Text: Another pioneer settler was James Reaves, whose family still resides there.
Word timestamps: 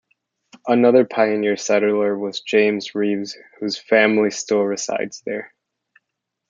Another 0.65 1.05
pioneer 1.05 1.55
settler 1.57 2.17
was 2.17 2.41
James 2.41 2.95
Reaves, 2.95 3.37
whose 3.59 3.77
family 3.77 4.31
still 4.31 4.63
resides 4.63 5.21
there. 5.27 5.53